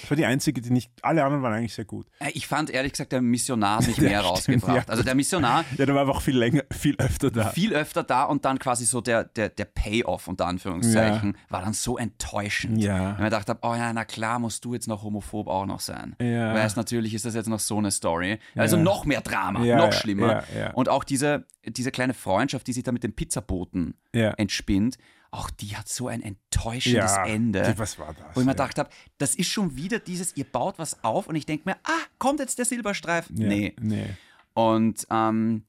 [0.01, 0.91] Das war die einzige, die nicht.
[1.01, 2.07] Alle anderen waren eigentlich sehr gut.
[2.19, 4.75] Äh, Ich fand ehrlich gesagt, der Missionar hat mich Ja, mehr stimmt, rausgebracht.
[4.87, 4.91] ja.
[4.91, 7.49] Also der Missionar Ja, der war auch viel länger, viel öfter da.
[7.49, 11.73] viel öfter da und dann quasi so der, der, der Payoff unter Anführungszeichen war dann
[11.73, 12.81] so enttäuschend.
[12.81, 13.13] Ja.
[13.15, 16.15] Wenn man dachte, oh ja, na klar, musst du jetzt noch homophob auch noch sein.
[16.21, 16.53] Ja.
[16.53, 18.39] Weil es natürlich ist das jetzt noch so eine Story.
[18.55, 18.83] Also Ja.
[18.83, 20.43] noch mehr Drama, Ja, noch ja, schlimmer.
[20.53, 20.71] ja, ja.
[20.73, 24.31] Und auch diese, diese kleine Freundschaft, die sich da mit dem Pizzaboten Ja.
[24.31, 24.97] entspinnt,
[25.33, 27.73] auch die hat so ein enttäuschendes Ja, Ende.
[27.77, 28.35] was war das?
[28.35, 31.35] Wo ich mir gedacht habe, das ist schon wieder dieses, ihr baut was auf und
[31.35, 33.29] ich denke mir, ah, kommt jetzt der Silberstreif?
[33.33, 33.75] Ja, Nee.
[33.81, 34.05] nee.
[34.53, 35.65] Und ähm,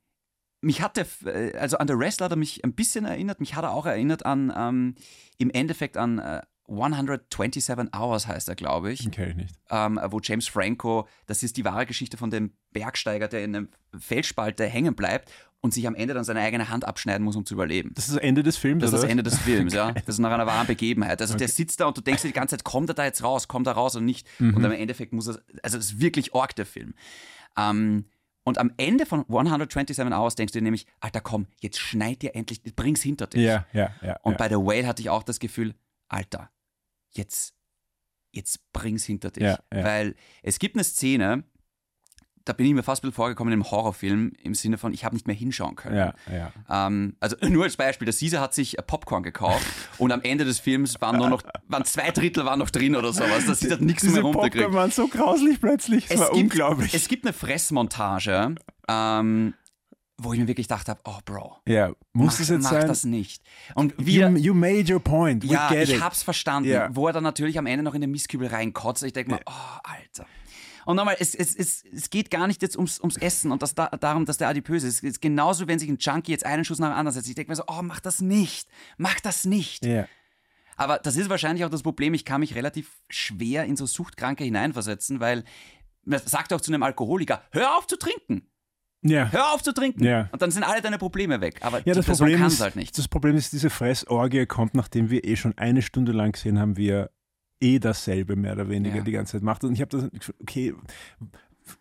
[0.61, 3.64] mich hatte, äh, also an The Wrestler hat er mich ein bisschen erinnert, mich hat
[3.64, 4.94] er auch erinnert an, ähm,
[5.38, 9.55] im Endeffekt an äh, 127 Hours heißt er, glaube ich, kenne ich nicht.
[9.70, 13.68] ähm, wo James Franco, das ist die wahre Geschichte von dem Bergsteiger, der in einem
[13.98, 15.31] Felsspalte hängen bleibt
[15.64, 17.92] und sich am Ende dann seine eigene Hand abschneiden muss, um zu überleben.
[17.94, 19.92] Das ist das Ende des Films, Das ist das Ende des Films, ja.
[20.07, 21.22] Das ist nach einer wahren Begebenheit.
[21.22, 23.22] Also der sitzt da und du denkst dir die ganze Zeit, kommt er da jetzt
[23.22, 24.27] raus, kommt er raus und nicht.
[24.40, 24.57] Mhm.
[24.57, 26.92] Und am Endeffekt muss er, also das ist wirklich arg, der Film.
[27.57, 28.05] Ähm,
[28.42, 32.35] und am Ende von 127 Hours denkst du dir nämlich, Alter, komm, jetzt schneid dir
[32.35, 33.40] endlich, bring's hinter dich.
[33.40, 34.18] Ja, ja, ja.
[34.20, 34.37] Und ja.
[34.37, 35.74] bei The Whale hatte ich auch das Gefühl,
[36.09, 36.50] Alter,
[37.12, 37.55] jetzt,
[38.33, 39.44] jetzt bring's hinter dich.
[39.44, 39.83] Ja, ja.
[39.83, 41.44] Weil es gibt eine Szene,
[42.44, 45.14] da bin ich mir fast ein bisschen vorgekommen im Horrorfilm, im Sinne von, ich habe
[45.14, 45.96] nicht mehr hinschauen können.
[45.96, 46.52] ja, ja.
[46.87, 49.64] Ähm, also nur als Beispiel, der Caesar hat sich äh, Popcorn gekauft
[49.98, 53.12] und am Ende des Films waren nur noch, waren zwei Drittel waren noch drin oder
[53.12, 53.46] sowas.
[53.46, 54.74] Das hat nichts Diese mehr Popcorn runtergekriegt.
[54.74, 56.07] waren so grauslich plötzlich.
[56.09, 56.94] Das war gibt, unglaublich.
[56.94, 58.54] Es gibt eine Fressmontage,
[58.88, 59.54] ähm,
[60.18, 62.87] wo ich mir wirklich gedacht habe, oh Bro, ja, muss mach, es jetzt mach sein?
[62.87, 63.42] das nicht.
[63.74, 65.42] Und wir, you, you made your point.
[65.42, 66.00] We ja, ich it.
[66.02, 66.88] hab's verstanden, Ja.
[66.94, 69.02] wo er dann natürlich am Ende noch in den Mistkübel reinkotzt.
[69.02, 70.26] Ich denke mal, oh, Alter.
[70.86, 73.74] Und nochmal, es, es, es, es geht gar nicht jetzt ums, ums Essen und das
[73.74, 74.98] da, darum, dass der adipös ist.
[74.98, 77.28] Es ist genauso, wenn sich ein Junkie jetzt einen Schuss nach dem anderen setzt.
[77.28, 78.68] Ich denke mir so, oh, mach das nicht.
[78.96, 79.84] Mach das nicht.
[79.84, 80.06] Ja.
[80.76, 82.14] Aber das ist wahrscheinlich auch das Problem.
[82.14, 85.44] Ich kann mich relativ schwer in so Suchtkranke hineinversetzen, weil
[86.04, 88.50] man sagt auch zu einem Alkoholiker, hör auf zu trinken.
[89.02, 89.30] Ja.
[89.30, 90.02] Hör auf zu trinken.
[90.02, 90.28] Ja.
[90.32, 91.58] Und dann sind alle deine Probleme weg.
[91.60, 92.96] Aber Ja, die das Person Problem, kann es halt nicht.
[92.96, 96.76] das Problem ist, diese Fressorgie kommt, nachdem wir eh schon eine Stunde lang gesehen haben,
[96.78, 97.10] wie er
[97.64, 99.03] eh dasselbe mehr oder weniger Ja.
[99.03, 99.64] die ganze Zeit macht.
[99.64, 100.74] Und ich habe das, okay,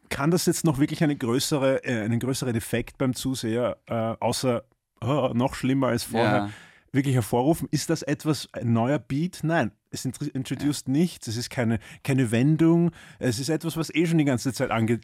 [0.10, 4.64] kann das jetzt noch wirklich eine größere, äh, einen größeren Effekt beim Zuseher, äh, außer
[5.02, 6.50] oh, noch schlimmer als vorher, Ja.
[6.94, 7.68] wirklich hervorrufen?
[7.72, 9.42] Ist das etwas, ein neuer Beat?
[9.44, 14.18] Nein, es introduced nichts, es ist keine, keine Wendung, es ist etwas, was eh schon
[14.20, 15.02] die ganze Zeit ange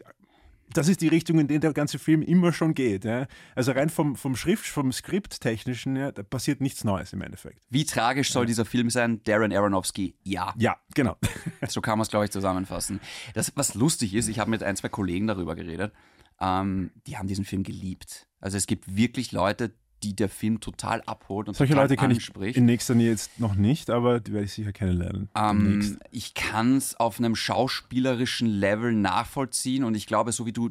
[0.72, 3.04] das ist die Richtung, in die der ganze Film immer schon geht.
[3.04, 3.26] Ja?
[3.54, 7.60] Also rein vom, vom Schrift, vom Skripttechnischen, ja, da passiert nichts Neues im Endeffekt.
[7.68, 9.22] Wie tragisch soll dieser Film sein?
[9.24, 10.54] Darren Aronofsky, ja.
[10.56, 11.16] Ja, genau.
[11.68, 13.00] So kann man es, glaube ich, zusammenfassen.
[13.34, 15.92] Das, was lustig ist, ich habe mit ein, zwei Kollegen darüber geredet,
[16.40, 18.26] ähm, die haben diesen Film geliebt.
[18.40, 22.56] Also es gibt wirklich Leute, die der Film total abholt und Solche Leute kenne ich
[22.56, 25.28] in nächster Nähe jetzt noch nicht, aber die werde ich sicher kennenlernen.
[25.36, 30.70] Ähm, ich kann es auf einem schauspielerischen Level nachvollziehen und ich glaube, so wie du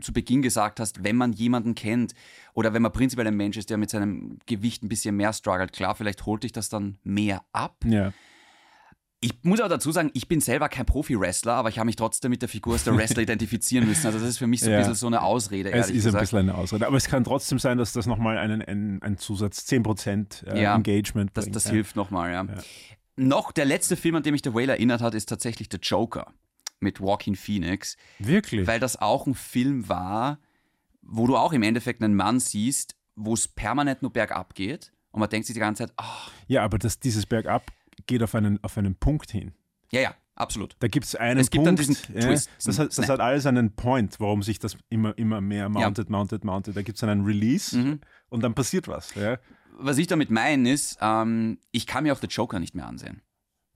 [0.00, 2.14] zu Beginn gesagt hast, wenn man jemanden kennt
[2.54, 5.72] oder wenn man prinzipiell ein Mensch ist, der mit seinem Gewicht ein bisschen mehr struggelt,
[5.72, 7.76] klar, vielleicht holt dich das dann mehr ab.
[7.84, 8.12] Ja.
[9.20, 12.30] Ich muss aber dazu sagen, ich bin selber kein Profi-Wrestler, aber ich habe mich trotzdem
[12.30, 14.06] mit der Figur als der Wrestler identifizieren müssen.
[14.06, 14.78] Also das ist für mich so ein Ja.
[14.78, 16.20] bisschen so eine Ausrede, Es ist ein gesagt.
[16.20, 16.86] bisschen eine Ausrede.
[16.86, 20.76] Aber es kann trotzdem sein, dass das nochmal einen, einen, einen Zusatz 10% äh, Ja,
[20.76, 21.56] Engagement Das, bringt.
[21.56, 21.70] das ja.
[21.72, 22.46] hilft nochmal, ja.
[23.16, 26.32] Noch der letzte Film, an dem mich der Whale erinnert hat, ist tatsächlich The Joker
[26.78, 27.96] mit Joaquin Phoenix.
[28.20, 28.68] Wirklich?
[28.68, 30.38] weil das auch ein Film war,
[31.02, 35.18] wo du auch im Endeffekt einen Mann siehst, wo es permanent nur bergab geht und
[35.18, 37.72] man denkt sich die ganze Zeit, ach, ja, aber das, dieses Bergab
[38.08, 39.52] geht auf einen, auf einen Punkt hin.
[39.92, 40.74] ja, ja, absolut.
[40.80, 41.88] Da gibt es einen Es gibt dann Punkt.
[41.90, 45.68] diesen Twist, das, hat, das hat alles einen Point, warum sich das immer, immer mehr
[45.68, 46.76] mounted, mounted, mounted.
[46.76, 48.00] Da gibt es einen Release Mhm.
[48.30, 49.14] und dann passiert was.
[49.14, 49.38] Ja.
[49.80, 53.22] Was ich damit meine ist, ähm, ich kann mir auch The Joker nicht mehr ansehen.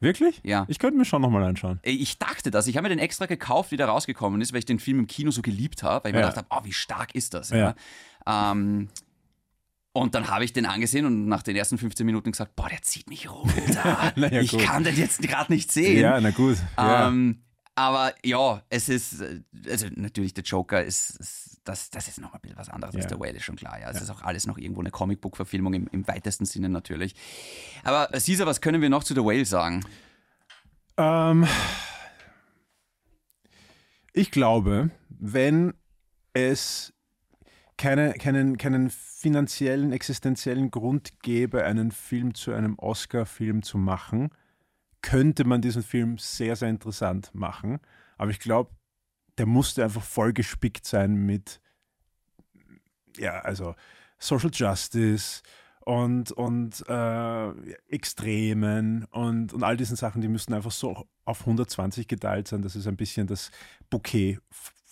[0.00, 0.40] Wirklich?
[0.42, 0.64] Ja.
[0.68, 1.78] Ich könnte mir schon nochmal anschauen.
[1.84, 4.64] Ich dachte das, ich habe mir den extra gekauft, wie der rausgekommen ist, weil ich
[4.64, 6.30] den Film im Kino so geliebt habe, weil ich mir Ja.
[6.30, 7.50] gedacht habe, oh, wie stark ist das?
[7.50, 7.76] Ja.
[8.26, 8.88] Ähm,
[9.92, 12.82] und dann habe ich den angesehen und nach den ersten 15 Minuten gesagt, boah, der
[12.82, 14.12] zieht mich runter.
[14.16, 14.62] Ja, ich gut.
[14.62, 16.00] kann den jetzt gerade nicht sehen.
[16.00, 16.56] Ja, na gut.
[16.76, 17.08] Ja.
[17.08, 17.42] Ähm,
[17.74, 19.22] aber ja, es ist,
[19.68, 23.04] also natürlich der Joker ist, ist das, das ist noch ein bisschen was anderes als
[23.04, 23.08] Ja.
[23.10, 23.80] der Whale, ist schon klar.
[23.80, 23.90] Ja.
[23.90, 27.14] Es ist auch alles noch irgendwo eine Comicbook-Verfilmung im, im weitesten Sinne natürlich.
[27.84, 29.84] Aber Caesar, was können wir noch zu The Whale sagen?
[30.98, 31.46] Ähm,
[34.12, 35.72] ich glaube, wenn
[36.34, 36.91] es
[37.76, 44.30] keine, keinen, keinen finanziellen, existenziellen Grund gäbe, einen Film zu einem Oscar-Film zu machen,
[45.00, 47.80] könnte man diesen Film sehr, sehr interessant machen.
[48.18, 48.70] Aber ich glaube,
[49.38, 51.60] der musste einfach voll gespickt sein mit,
[53.16, 53.74] ja, also
[54.18, 55.42] Social Justice
[55.80, 57.50] und, und äh,
[57.88, 62.76] Extremen und, und all diesen Sachen, die müssten einfach so auf 120 geteilt sein, dass
[62.76, 63.50] es ein bisschen das
[63.90, 64.38] Bouquet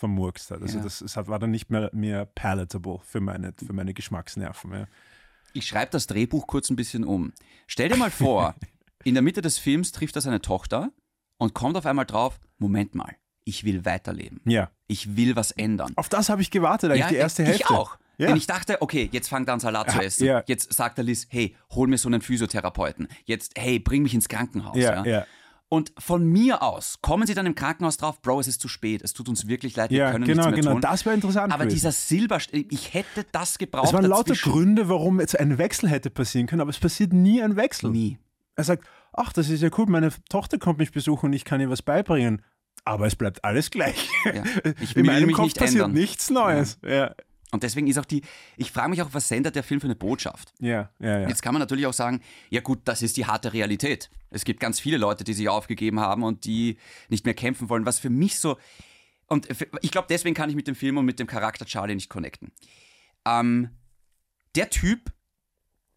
[0.00, 0.62] vermurkst hat.
[0.62, 0.84] Also Ja.
[0.84, 4.72] das, hat, war dann nicht mehr, mehr palatable für meine, für meine Geschmacksnerven.
[4.72, 4.86] Ja.
[5.52, 7.32] Ich schreibe das Drehbuch kurz ein bisschen um.
[7.66, 8.54] Stell dir mal vor,
[9.04, 10.90] in der Mitte des Films trifft er seine Tochter
[11.38, 14.40] und kommt auf einmal drauf, Moment mal, ich will weiterleben.
[14.44, 14.70] ja.
[14.88, 15.92] Ich will was ändern.
[15.94, 17.70] Auf das habe ich gewartet, eigentlich die erste ich Hälfte.
[17.70, 17.96] auch.
[18.18, 18.26] Ja.
[18.26, 20.26] Denn ich dachte, okay, jetzt fangt er an Salat zu Ja, essen.
[20.26, 20.42] ja.
[20.48, 23.06] Jetzt sagt der Liz, hey, hol mir so einen Physiotherapeuten.
[23.24, 24.76] Jetzt, hey, bring mich ins Krankenhaus.
[24.76, 25.26] Ja, ja.
[25.72, 29.02] Und von mir aus kommen sie dann im Krankenhaus drauf, Bro, es ist zu spät,
[29.02, 30.72] es tut uns wirklich leid, wir Ja, können genau, nichts mehr genau.
[30.72, 30.80] tun.
[30.80, 31.76] Das wäre interessant aber gewesen.
[31.76, 33.87] dieser Silber, ich hätte das gebraucht.
[33.87, 34.50] Es waren lauter dazwischen.
[34.52, 37.90] Gründe, warum jetzt ein Wechsel hätte passieren können, aber es passiert nie ein Wechsel.
[37.90, 38.18] Nie.
[38.56, 41.61] Er sagt, ach, das ist ja cool, meine Tochter kommt mich besuchen und ich kann
[41.61, 42.42] ihr was beibringen.
[42.85, 44.09] Aber es bleibt alles gleich.
[44.24, 44.42] Ja.
[44.80, 45.92] Ich In meinem mich Kopf nicht passiert ändern.
[46.00, 46.78] nichts Neues.
[46.85, 47.14] Ja,
[47.52, 48.22] Und deswegen ist auch die,
[48.56, 50.52] ich frage mich auch, was sendet der Film für eine Botschaft?
[50.60, 51.20] ja, ja.
[51.20, 51.28] ja.
[51.28, 54.10] Jetzt kann man natürlich auch sagen, ja gut, das ist die harte Realität.
[54.30, 57.86] Es gibt ganz viele Leute, die sich aufgegeben haben und die nicht mehr kämpfen wollen,
[57.86, 58.56] was für mich so,
[59.26, 59.48] und
[59.80, 62.50] ich glaube, deswegen kann ich mit dem Film und mit dem Charakter Charlie nicht connecten.
[63.24, 63.70] Ähm,
[64.56, 65.12] der Typ,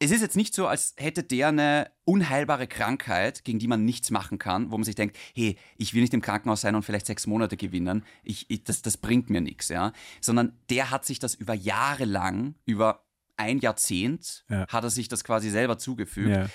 [0.03, 4.11] es ist jetzt nicht so, als hätte der eine unheilbare Krankheit, gegen die man nichts
[4.11, 7.05] machen kann, wo man sich denkt, hey, ich will nicht im Krankenhaus sein und vielleicht
[7.05, 9.93] sechs Monate gewinnen, ich, ich, das, das bringt mir nichts, ja.
[10.21, 13.05] Sondern der hat sich das über Jahre lang, über
[13.37, 14.67] ein Jahrzehnt, Ja.
[14.67, 16.29] hat er sich das quasi selber zugefügt.
[16.29, 16.49] ja.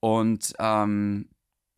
[0.00, 1.28] Und ähm,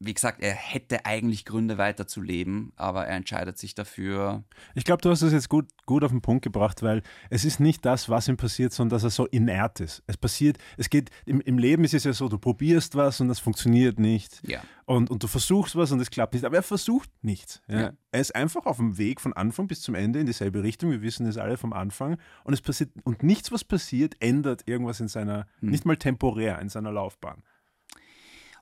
[0.02, 4.44] wie gesagt, er hätte eigentlich Gründe weiterzuleben, aber er entscheidet sich dafür.
[4.74, 7.60] Ich glaube, du hast es jetzt gut, gut auf den Punkt gebracht, weil es ist
[7.60, 10.02] nicht das, was ihm passiert, sondern dass er so inert ist.
[10.06, 13.28] Es passiert, es geht, im, im Leben ist es ja so, du probierst was und
[13.28, 14.40] das funktioniert nicht.
[14.48, 14.62] Ja.
[14.86, 17.60] Und, und du versuchst was und es klappt nicht, aber er versucht nichts.
[17.68, 17.80] Ja?
[17.80, 17.92] Ja.
[18.10, 20.90] Er ist einfach auf dem Weg von Anfang bis zum Ende in dieselbe Richtung.
[20.90, 22.16] Wir wissen es alle vom Anfang.
[22.42, 25.70] Und es passiert, und nichts, was passiert, ändert irgendwas in seiner, Hm.
[25.70, 27.42] nicht mal temporär in seiner Laufbahn.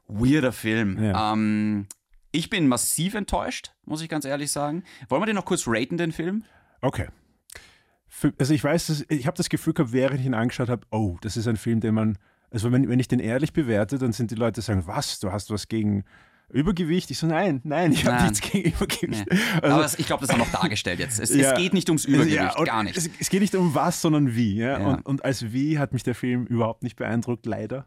[0.09, 1.03] Weirder Film.
[1.03, 1.33] Ja.
[1.33, 1.87] Ähm,
[2.33, 4.85] ich bin massiv enttäuscht, muss ich ganz ehrlich sagen.
[5.09, 6.44] Wollen wir den noch kurz raten, den Film?
[6.81, 7.09] Okay.
[8.38, 11.37] Also ich weiß, ich habe das Gefühl gehabt, während ich ihn angeschaut habe, oh, das
[11.37, 12.18] ist ein Film, den man,
[12.51, 15.51] also wenn, wenn ich den ehrlich bewerte, dann sind die Leute sagen, was, du hast
[15.51, 16.05] was gegen
[16.51, 17.11] Übergewicht?
[17.11, 19.27] Ich so, nein, nein, ich habe nichts gegen Übergewicht.
[19.31, 19.38] Nee.
[19.62, 21.21] Also, aber es, ich glaube, das haben wir noch dargestellt jetzt.
[21.21, 21.53] Es, Ja.
[21.53, 22.97] es geht nicht ums Übergewicht, ja, gar nicht.
[22.97, 24.57] Es, es geht nicht um was, sondern wie.
[24.57, 24.79] Ja.
[24.79, 27.87] Und, und als wie hat mich der Film überhaupt nicht beeindruckt, leider.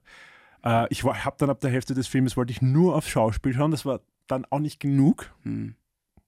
[0.64, 3.72] Äh, ich habe dann ab der Hälfte des Films wollte ich nur aufs Schauspiel schauen.
[3.72, 5.34] Das war dann auch nicht genug.
[5.44, 5.76] Hm.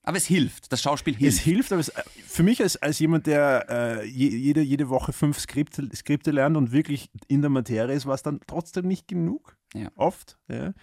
[0.06, 1.38] Aber es hilft, das Schauspiel hilft.
[1.38, 1.92] Es hilft, aber es,
[2.28, 6.74] für mich als, als jemand, der äh, jede, jede Woche fünf Skripte, Skripte lernt und
[6.74, 9.56] wirklich in der Materie ist, war es dann trotzdem nicht genug.
[9.74, 9.90] Ja.
[9.96, 10.38] Oft.
[10.50, 10.74] Ja.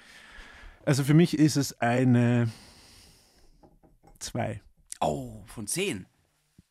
[0.87, 2.51] Also für mich ist es eine
[4.21, 4.63] zwei.
[5.01, 6.07] Oh, von 10.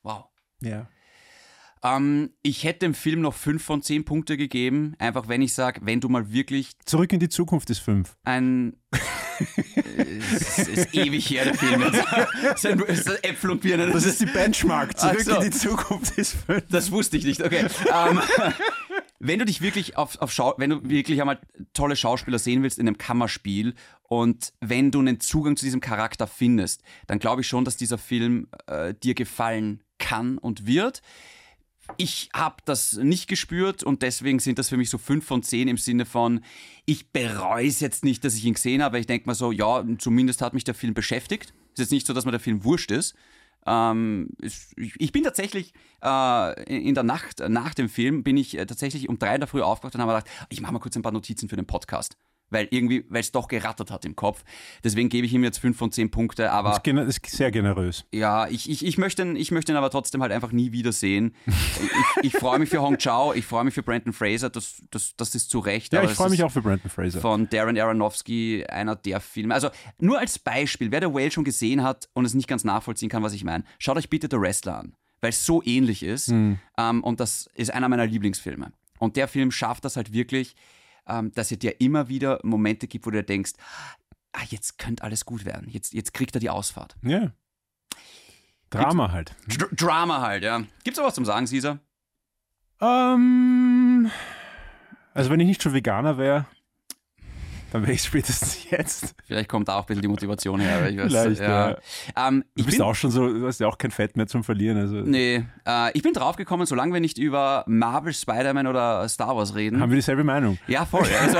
[0.01, 0.25] Wow.
[0.61, 0.89] Ja.
[1.83, 5.81] Ähm, ich hätte dem Film noch 5 von 10 Punkte gegeben, einfach wenn ich sage,
[5.83, 8.17] wenn du mal wirklich Zurück in die Zukunft ist fünf.
[8.25, 8.75] ein.
[10.33, 11.81] es ist ewig her, der Film.
[11.83, 13.91] Es ist ein- ist Äpfel und Birnen.
[13.93, 14.97] Das ist die Benchmark.
[14.97, 15.35] Zurück so.
[15.35, 16.63] in die Zukunft ist fünf.
[16.69, 17.65] Das wusste ich nicht, okay.
[17.93, 18.19] ähm,
[19.19, 21.39] wenn du dich wirklich auf, auf Schau wenn du wirklich einmal
[21.73, 26.27] tolle Schauspieler sehen willst in einem Kammerspiel und wenn du einen Zugang zu diesem Charakter
[26.27, 31.01] findest, dann glaube ich schon, dass dieser Film äh, dir gefallen kann und wird.
[31.97, 35.67] Ich habe das nicht gespürt und deswegen sind das für mich so 5 von 10
[35.67, 36.41] im Sinne von,
[36.85, 39.51] ich bereue es jetzt nicht, dass ich ihn gesehen habe, weil ich denke mal so,
[39.51, 41.53] ja, zumindest hat mich der Film beschäftigt.
[41.73, 43.15] Ist jetzt nicht so, dass mir der Film wurscht ist.
[43.65, 48.65] Ähm, es- ich bin tatsächlich äh, in der Nacht nach dem Film bin ich äh,
[48.65, 51.01] tatsächlich um drei in der Früh aufgewacht und habe gedacht, ich mache mal kurz ein
[51.01, 52.15] paar Notizen für den Podcast.
[52.49, 54.43] Weil irgendwie, weil es doch gerattert hat im Kopf.
[54.83, 58.05] Deswegen gebe ich ihm jetzt fünf von zehn Punkte, aber Das ist ist sehr generös.
[58.11, 61.35] ja, ich, ich, ich, möchte ihn, ich möchte ihn aber trotzdem halt einfach nie wiedersehen.
[62.23, 65.15] ich ich freue mich für Hong Chao, ich freue mich für Brandon Fraser, das, das,
[65.17, 65.93] das ist zu Recht.
[65.93, 67.19] Ja, aber ich freue mich auch für Brandon Fraser.
[67.19, 69.53] Von Darren Aronofsky, einer der Filme.
[69.53, 73.09] Also nur als Beispiel, wer The Whale schon gesehen hat und es nicht ganz nachvollziehen
[73.09, 76.27] kann, was ich meine, schaut euch bitte The Wrestler an, weil es so ähnlich ist.
[76.27, 76.59] Hm.
[76.77, 78.71] Ähm, und das ist einer meiner Lieblingsfilme.
[78.99, 80.55] Und der Film schafft das halt wirklich,
[81.09, 83.53] ähm, dass es dir immer wieder Momente gibt, wo du denkst,
[84.33, 85.69] ah, jetzt könnte alles gut werden.
[85.69, 86.95] Jetzt, jetzt kriegt er die Ausfahrt.
[87.01, 87.31] Ja.
[88.69, 89.35] Drama halt.
[89.47, 90.63] Dr Drama halt, ja.
[90.83, 91.79] Gibt's noch was zum Sagen, Caesar?
[92.81, 94.11] Ähm,
[95.13, 96.45] also wenn ich nicht schon Veganer wäre,
[97.71, 99.15] dann wäre ich spätestens jetzt.
[99.25, 100.81] Vielleicht kommt da auch ein bisschen die Motivation her.
[100.83, 101.69] weiß, Vielleicht, ja.
[101.71, 101.77] ja.
[102.27, 104.43] Ähm, Du bist bin, auch schon so, du hast ja auch kein Fett mehr zum
[104.43, 104.77] Verlieren.
[104.77, 109.55] Also nee, äh, ich bin draufgekommen, solange wir nicht über Marvel, Spider-Man oder Star Wars
[109.55, 109.79] reden.
[109.81, 110.57] haben wir dieselbe Meinung.
[110.67, 111.07] Ja, voll.
[111.21, 111.37] Also,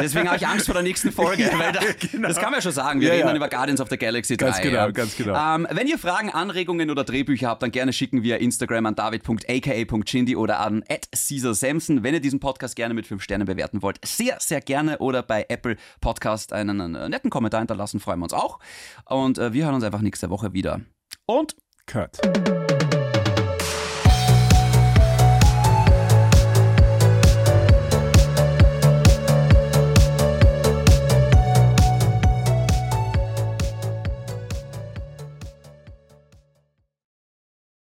[0.00, 1.44] deswegen habe ich Angst vor der nächsten Folge.
[1.58, 1.80] Weil da,
[2.28, 3.00] Das kann man ja schon sagen.
[3.00, 3.26] Wir Ja, reden ja.
[3.28, 4.46] dann über Guardians of the Galaxy 3.
[4.46, 4.90] Ganz genau, ja.
[4.90, 5.54] ganz genau.
[5.54, 10.36] Ähm, wenn ihr Fragen, Anregungen oder Drehbücher habt, dann gerne schicken via Instagram an david.aka.chindi
[10.36, 12.02] oder an @caesarsamson.
[12.02, 14.98] Wenn ihr diesen Podcast gerne mit 5 Sternen bewerten wollt, sehr, sehr gerne.
[14.98, 15.65] Oder bei Apple
[16.00, 18.58] Podcast einen, einen netten Kommentar hinterlassen, freuen wir uns auch.
[19.06, 20.80] Und äh, wir hören uns einfach nächste Woche wieder.
[21.26, 22.20] Und Cut.